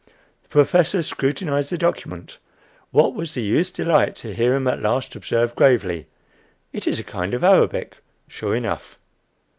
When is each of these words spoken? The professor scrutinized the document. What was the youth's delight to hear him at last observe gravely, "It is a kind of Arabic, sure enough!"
The 0.41 0.49
professor 0.49 1.03
scrutinized 1.03 1.69
the 1.69 1.77
document. 1.77 2.39
What 2.89 3.13
was 3.13 3.35
the 3.35 3.43
youth's 3.43 3.69
delight 3.69 4.15
to 4.15 4.33
hear 4.33 4.55
him 4.55 4.67
at 4.67 4.81
last 4.81 5.15
observe 5.15 5.55
gravely, 5.55 6.07
"It 6.73 6.87
is 6.87 6.97
a 6.97 7.03
kind 7.03 7.35
of 7.35 7.43
Arabic, 7.43 7.97
sure 8.27 8.55
enough!" 8.55 8.97